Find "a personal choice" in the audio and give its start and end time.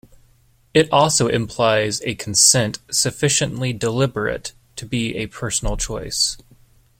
5.17-6.37